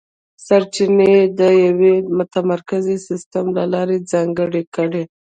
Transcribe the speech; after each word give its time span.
سرچینې 0.45 1.07
یې 1.15 1.23
د 1.39 1.41
یوه 1.65 1.93
متمرکز 2.17 2.85
سیستم 3.07 3.45
له 3.57 3.63
لارې 3.73 3.97
ځانګړې 4.11 4.63
کړې. 4.75 5.03